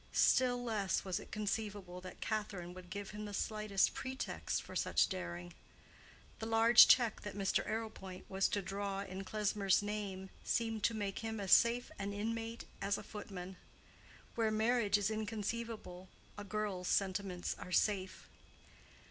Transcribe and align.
Still 0.13 0.63
less 0.63 1.05
was 1.05 1.19
it 1.19 1.29
conceivable 1.31 2.01
that 2.01 2.21
Catherine 2.21 2.73
would 2.73 2.89
give 2.89 3.11
him 3.11 3.25
the 3.25 3.35
slightest 3.35 3.93
pretext 3.93 4.63
for 4.63 4.75
such 4.75 5.09
daring. 5.09 5.53
The 6.39 6.47
large 6.47 6.87
check 6.87 7.21
that 7.21 7.35
Mr. 7.35 7.63
Arrowpoint 7.67 8.25
was 8.27 8.47
to 8.49 8.63
draw 8.63 9.01
in 9.01 9.23
Klesmer's 9.23 9.83
name 9.83 10.31
seemed 10.43 10.83
to 10.85 10.95
make 10.95 11.19
him 11.19 11.39
as 11.39 11.51
safe 11.51 11.91
an 11.99 12.13
inmate 12.13 12.65
as 12.81 12.97
a 12.97 13.03
footman. 13.03 13.57
Where 14.33 14.49
marriage 14.49 14.97
is 14.97 15.11
inconceivable, 15.11 16.09
a 16.35 16.43
girl's 16.43 16.87
sentiments 16.87 17.55
are 17.59 17.71
safe. 17.71 18.27